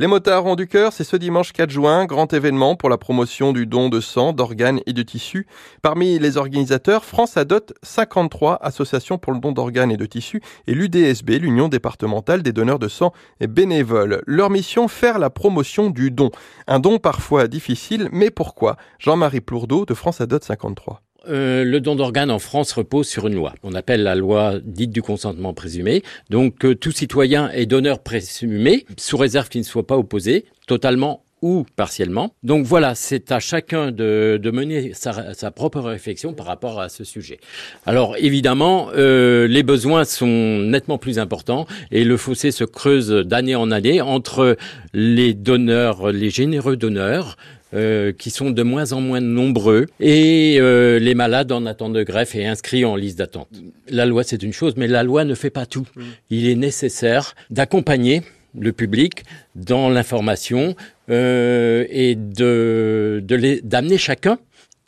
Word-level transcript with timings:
Les 0.00 0.06
motards 0.06 0.46
ont 0.46 0.56
du 0.56 0.66
cœur, 0.66 0.94
c'est 0.94 1.04
ce 1.04 1.14
dimanche 1.14 1.52
4 1.52 1.68
juin, 1.68 2.06
grand 2.06 2.32
événement 2.32 2.74
pour 2.74 2.88
la 2.88 2.96
promotion 2.96 3.52
du 3.52 3.66
don 3.66 3.90
de 3.90 4.00
sang, 4.00 4.32
d'organes 4.32 4.80
et 4.86 4.94
de 4.94 5.02
tissus. 5.02 5.46
Parmi 5.82 6.18
les 6.18 6.38
organisateurs, 6.38 7.04
France 7.04 7.36
adopte 7.36 7.74
53 7.82 8.56
associations 8.62 9.18
pour 9.18 9.34
le 9.34 9.40
don 9.40 9.52
d'organes 9.52 9.90
et 9.90 9.98
de 9.98 10.06
tissus 10.06 10.40
et 10.66 10.72
l'UDSB, 10.72 11.32
l'Union 11.32 11.68
départementale 11.68 12.42
des 12.42 12.54
donneurs 12.54 12.78
de 12.78 12.88
sang 12.88 13.12
et 13.40 13.46
bénévoles. 13.46 14.22
Leur 14.26 14.48
mission, 14.48 14.88
faire 14.88 15.18
la 15.18 15.28
promotion 15.28 15.90
du 15.90 16.10
don. 16.10 16.30
Un 16.66 16.80
don 16.80 16.98
parfois 16.98 17.46
difficile, 17.46 18.08
mais 18.10 18.30
pourquoi? 18.30 18.76
Jean-Marie 18.98 19.42
Plourdeau 19.42 19.84
de 19.84 19.92
France 19.92 20.22
Adot 20.22 20.38
53. 20.40 21.02
Euh, 21.28 21.64
le 21.64 21.80
don 21.80 21.96
d'organes 21.96 22.30
en 22.30 22.38
France 22.38 22.72
repose 22.72 23.08
sur 23.08 23.26
une 23.26 23.34
loi. 23.34 23.54
On 23.62 23.74
appelle 23.74 24.02
la 24.02 24.14
loi 24.14 24.54
dite 24.62 24.90
du 24.90 25.02
consentement 25.02 25.52
présumé. 25.52 26.02
Donc 26.30 26.64
euh, 26.64 26.74
tout 26.74 26.92
citoyen 26.92 27.50
est 27.50 27.66
donneur 27.66 28.00
présumé, 28.00 28.86
sous 28.96 29.16
réserve 29.16 29.48
qu'il 29.48 29.60
ne 29.60 29.66
soit 29.66 29.86
pas 29.86 29.98
opposé, 29.98 30.46
totalement 30.66 31.24
ou 31.42 31.64
partiellement. 31.76 32.34
Donc 32.42 32.66
voilà, 32.66 32.94
c'est 32.94 33.32
à 33.32 33.40
chacun 33.40 33.90
de, 33.92 34.50
mener 34.52 34.92
sa, 34.94 35.50
propre 35.50 35.80
réflexion 35.80 36.34
par 36.34 36.46
rapport 36.46 36.80
à 36.80 36.88
ce 36.88 37.04
sujet. 37.04 37.38
Alors 37.86 38.16
évidemment, 38.18 38.90
euh, 38.94 39.46
les 39.46 39.62
besoins 39.62 40.04
sont 40.04 40.26
nettement 40.26 40.98
plus 40.98 41.18
importants 41.18 41.66
et 41.90 42.04
le 42.04 42.16
fossé 42.16 42.50
se 42.50 42.64
creuse 42.64 43.10
d'année 43.10 43.54
en 43.54 43.70
année 43.70 44.00
entre 44.00 44.56
les 44.92 45.32
donneurs, 45.34 46.12
les 46.12 46.30
généreux 46.30 46.76
donneurs, 46.76 47.36
euh, 47.72 48.12
qui 48.12 48.30
sont 48.30 48.50
de 48.50 48.62
moins 48.62 48.92
en 48.92 49.00
moins 49.00 49.20
nombreux 49.20 49.86
et 50.00 50.56
euh, 50.58 50.98
les 50.98 51.14
malades 51.14 51.52
en 51.52 51.66
attente 51.66 51.92
de 51.92 52.02
greffe 52.02 52.34
et 52.34 52.46
inscrits 52.46 52.84
en 52.84 52.96
liste 52.96 53.18
d'attente. 53.18 53.48
La 53.88 54.06
loi, 54.06 54.24
c'est 54.24 54.42
une 54.42 54.52
chose, 54.52 54.74
mais 54.76 54.88
la 54.88 55.02
loi 55.02 55.24
ne 55.24 55.34
fait 55.34 55.50
pas 55.50 55.66
tout. 55.66 55.86
Il 56.30 56.48
est 56.48 56.56
nécessaire 56.56 57.34
d'accompagner 57.50 58.22
le 58.58 58.72
public 58.72 59.22
dans 59.54 59.88
l'information 59.88 60.74
euh, 61.10 61.86
et 61.90 62.16
de 62.16 63.22
d'amener 63.62 63.98
chacun 63.98 64.38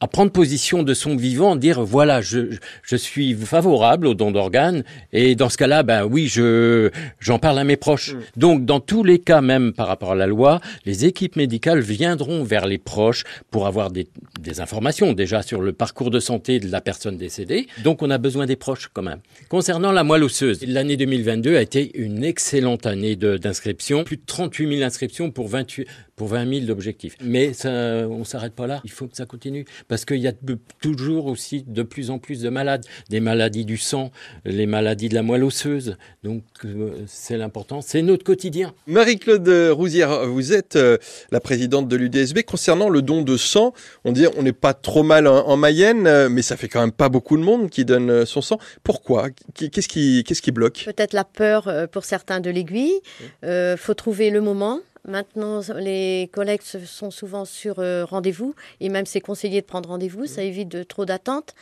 à 0.02 0.08
prendre 0.08 0.32
position 0.32 0.82
de 0.82 0.94
son 0.94 1.14
vivant, 1.14 1.54
dire 1.54 1.80
voilà, 1.80 2.20
je, 2.20 2.56
je 2.82 2.96
suis 2.96 3.34
favorable 3.34 4.08
au 4.08 4.14
don 4.14 4.32
d'organes 4.32 4.82
et 5.12 5.36
dans 5.36 5.48
ce 5.48 5.56
cas-là, 5.58 5.84
ben 5.84 6.04
oui, 6.04 6.26
je 6.26 6.90
j'en 7.20 7.38
parle 7.38 7.60
à 7.60 7.64
mes 7.64 7.76
proches. 7.76 8.14
Mm. 8.14 8.20
Donc 8.36 8.64
dans 8.64 8.80
tous 8.80 9.04
les 9.04 9.20
cas, 9.20 9.40
même 9.40 9.72
par 9.72 9.86
rapport 9.86 10.10
à 10.10 10.14
la 10.16 10.26
loi, 10.26 10.60
les 10.86 11.04
équipes 11.04 11.36
médicales 11.36 11.78
viendront 11.78 12.42
vers 12.42 12.66
les 12.66 12.78
proches 12.78 13.22
pour 13.52 13.68
avoir 13.68 13.92
des, 13.92 14.08
des 14.40 14.60
informations 14.60 15.12
déjà 15.12 15.40
sur 15.40 15.60
le 15.60 15.72
parcours 15.72 16.10
de 16.10 16.18
santé 16.18 16.58
de 16.58 16.68
la 16.68 16.80
personne 16.80 17.16
décédée. 17.16 17.68
Donc 17.84 18.02
on 18.02 18.10
a 18.10 18.18
besoin 18.18 18.46
des 18.46 18.56
proches 18.56 18.90
quand 18.92 19.02
même. 19.02 19.20
Concernant 19.48 19.92
la 19.92 20.02
moelle 20.02 20.24
osseuse, 20.24 20.64
l'année 20.66 20.96
2022 20.96 21.56
a 21.56 21.62
été 21.62 21.96
une 21.96 22.24
excellente 22.24 22.86
année 22.86 23.14
d'inscription, 23.14 24.02
plus 24.02 24.16
de 24.16 24.22
38 24.26 24.78
000 24.78 24.82
inscriptions 24.84 25.30
pour 25.30 25.46
28 25.46 25.86
pour 26.16 26.28
20 26.28 26.48
000 26.48 26.66
d'objectifs. 26.66 27.16
Mais 27.22 27.52
ça, 27.52 27.70
on 27.70 28.24
s'arrête 28.24 28.52
pas 28.52 28.66
là. 28.66 28.80
Il 28.84 28.90
faut 28.90 29.06
que 29.06 29.16
ça 29.16 29.26
continue 29.26 29.64
parce 29.88 30.04
qu'il 30.04 30.18
y 30.18 30.28
a 30.28 30.32
toujours 30.80 31.26
aussi 31.26 31.64
de 31.66 31.82
plus 31.82 32.10
en 32.10 32.18
plus 32.18 32.40
de 32.40 32.48
malades, 32.48 32.84
des 33.08 33.20
maladies 33.20 33.64
du 33.64 33.78
sang, 33.78 34.10
les 34.44 34.66
maladies 34.66 35.08
de 35.08 35.14
la 35.14 35.22
moelle 35.22 35.44
osseuse. 35.44 35.96
Donc 36.22 36.44
euh, 36.64 37.02
c'est 37.06 37.36
l'important, 37.36 37.80
c'est 37.80 38.02
notre 38.02 38.24
quotidien. 38.24 38.74
Marie-Claude 38.86 39.48
Rousière, 39.72 40.26
vous 40.28 40.52
êtes 40.52 40.76
euh, 40.76 40.98
la 41.30 41.40
présidente 41.40 41.88
de 41.88 41.96
l'UDSB 41.96 42.42
concernant 42.42 42.88
le 42.88 43.02
don 43.02 43.22
de 43.22 43.36
sang. 43.36 43.72
On 44.04 44.12
dit 44.12 44.26
on 44.36 44.42
n'est 44.42 44.52
pas 44.52 44.74
trop 44.74 45.02
mal 45.02 45.26
en, 45.26 45.56
Mayenne, 45.56 46.06
euh, 46.06 46.28
mais 46.28 46.42
ça 46.42 46.56
fait 46.56 46.68
quand 46.68 46.80
même 46.80 46.92
pas 46.92 47.08
beaucoup 47.08 47.36
de 47.36 47.42
monde 47.42 47.70
qui 47.70 47.84
donne 47.84 48.26
son 48.26 48.42
sang. 48.42 48.58
Pourquoi? 48.82 49.28
Qu'est-ce 49.54 49.88
qui, 49.88 50.24
qu'est-ce 50.24 50.42
qui 50.42 50.52
bloque? 50.52 50.82
Peut-être 50.84 51.14
la 51.14 51.24
peur 51.24 51.70
pour 51.90 52.04
certains 52.04 52.40
de 52.40 52.50
l'aiguille. 52.50 53.00
Il 53.42 53.76
faut 53.78 53.94
trouver 53.94 54.30
le 54.30 54.40
moment. 54.40 54.80
Maintenant, 55.04 55.60
les 55.78 56.30
collègues 56.32 56.62
sont 56.62 57.10
souvent 57.10 57.44
sur 57.44 57.80
euh, 57.80 58.04
rendez-vous 58.04 58.54
et 58.78 58.88
même 58.88 59.04
c'est 59.04 59.20
conseillé 59.20 59.60
de 59.60 59.66
prendre 59.66 59.88
rendez-vous, 59.88 60.26
ça 60.26 60.44
évite 60.44 60.68
de, 60.68 60.84
trop 60.84 61.04
d'attentes. 61.04 61.56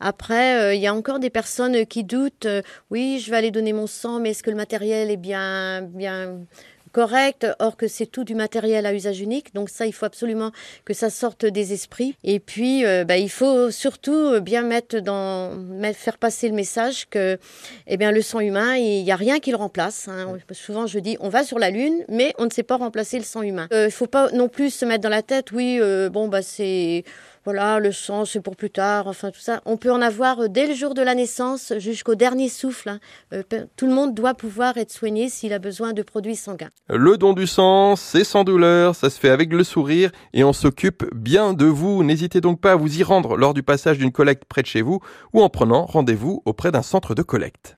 Après, 0.00 0.58
euh, 0.58 0.74
il 0.74 0.80
y 0.80 0.86
a 0.86 0.94
encore 0.94 1.18
des 1.18 1.28
personnes 1.28 1.84
qui 1.84 2.04
doutent. 2.04 2.46
Euh, 2.46 2.62
oui, 2.90 3.22
je 3.22 3.30
vais 3.30 3.36
aller 3.36 3.50
donner 3.50 3.74
mon 3.74 3.86
sang, 3.86 4.18
mais 4.18 4.30
est-ce 4.30 4.42
que 4.42 4.48
le 4.48 4.56
matériel 4.56 5.10
est 5.10 5.18
bien, 5.18 5.82
bien 5.82 6.40
correct, 6.96 7.46
or 7.58 7.76
que 7.76 7.88
c'est 7.88 8.06
tout 8.06 8.24
du 8.24 8.34
matériel 8.34 8.86
à 8.86 8.94
usage 8.94 9.20
unique. 9.20 9.54
Donc 9.54 9.68
ça, 9.68 9.84
il 9.84 9.92
faut 9.92 10.06
absolument 10.06 10.50
que 10.86 10.94
ça 10.94 11.10
sorte 11.10 11.44
des 11.44 11.74
esprits. 11.74 12.16
Et 12.24 12.40
puis, 12.40 12.86
euh, 12.86 13.04
bah, 13.04 13.18
il 13.18 13.28
faut 13.28 13.70
surtout 13.70 14.40
bien 14.40 14.62
mettre 14.62 15.00
dans, 15.00 15.52
faire 15.92 16.16
passer 16.16 16.48
le 16.48 16.54
message 16.54 17.06
que, 17.10 17.38
eh 17.86 17.98
bien, 17.98 18.12
le 18.12 18.22
sang 18.22 18.40
humain, 18.40 18.76
il 18.76 19.04
n'y 19.04 19.12
a 19.12 19.16
rien 19.16 19.40
qui 19.40 19.50
le 19.50 19.58
remplace. 19.58 20.08
Hein. 20.08 20.38
Souvent, 20.52 20.86
je 20.86 20.98
dis, 20.98 21.18
on 21.20 21.28
va 21.28 21.44
sur 21.44 21.58
la 21.58 21.68
lune, 21.68 22.02
mais 22.08 22.32
on 22.38 22.46
ne 22.46 22.50
sait 22.50 22.62
pas 22.62 22.78
remplacer 22.78 23.18
le 23.18 23.24
sang 23.24 23.42
humain. 23.42 23.68
Euh, 23.74 23.82
il 23.82 23.86
ne 23.86 23.90
faut 23.90 24.06
pas 24.06 24.30
non 24.30 24.48
plus 24.48 24.70
se 24.70 24.86
mettre 24.86 25.02
dans 25.02 25.10
la 25.10 25.22
tête, 25.22 25.52
oui, 25.52 25.76
euh, 25.78 26.08
bon, 26.08 26.28
bah 26.28 26.40
c'est 26.40 27.04
voilà, 27.46 27.78
le 27.78 27.92
sang, 27.92 28.24
c'est 28.24 28.40
pour 28.40 28.56
plus 28.56 28.70
tard, 28.70 29.06
enfin 29.06 29.30
tout 29.30 29.38
ça. 29.38 29.62
On 29.66 29.76
peut 29.76 29.92
en 29.92 30.02
avoir 30.02 30.40
euh, 30.40 30.48
dès 30.48 30.66
le 30.66 30.74
jour 30.74 30.94
de 30.94 31.00
la 31.00 31.14
naissance 31.14 31.72
jusqu'au 31.78 32.16
dernier 32.16 32.48
souffle. 32.48 32.88
Hein. 32.88 32.98
Euh, 33.32 33.44
tout 33.76 33.86
le 33.86 33.92
monde 33.92 34.14
doit 34.14 34.34
pouvoir 34.34 34.76
être 34.78 34.90
soigné 34.90 35.28
s'il 35.28 35.52
a 35.52 35.60
besoin 35.60 35.92
de 35.92 36.02
produits 36.02 36.34
sanguins. 36.34 36.70
Le 36.88 37.18
don 37.18 37.32
du 37.32 37.48
sang, 37.48 37.96
c'est 37.96 38.22
sans 38.22 38.44
douleur, 38.44 38.94
ça 38.94 39.10
se 39.10 39.18
fait 39.18 39.30
avec 39.30 39.52
le 39.52 39.64
sourire 39.64 40.12
et 40.32 40.44
on 40.44 40.52
s'occupe 40.52 41.04
bien 41.12 41.52
de 41.52 41.64
vous. 41.64 42.04
N'hésitez 42.04 42.40
donc 42.40 42.60
pas 42.60 42.72
à 42.72 42.76
vous 42.76 43.00
y 43.00 43.02
rendre 43.02 43.36
lors 43.36 43.54
du 43.54 43.64
passage 43.64 43.98
d'une 43.98 44.12
collecte 44.12 44.44
près 44.44 44.62
de 44.62 44.68
chez 44.68 44.82
vous 44.82 45.00
ou 45.32 45.42
en 45.42 45.48
prenant 45.48 45.84
rendez-vous 45.84 46.42
auprès 46.44 46.70
d'un 46.70 46.82
centre 46.82 47.16
de 47.16 47.22
collecte. 47.22 47.74